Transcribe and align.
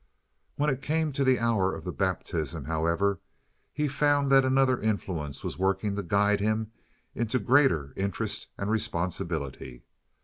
When 0.55 0.71
it 0.71 0.81
came 0.81 1.11
to 1.11 1.23
the 1.23 1.37
hour 1.37 1.75
of 1.75 1.83
the 1.83 1.91
baptism, 1.91 2.65
however, 2.65 3.19
he 3.71 3.87
found 3.87 4.31
that 4.31 4.43
another 4.43 4.81
influence 4.81 5.43
was 5.43 5.59
working 5.59 5.95
to 5.95 6.01
guide 6.01 6.39
him 6.39 6.71
into 7.13 7.37
greater 7.37 7.93
interest 7.95 8.47
and 8.57 8.71
responsibility. 8.71 9.83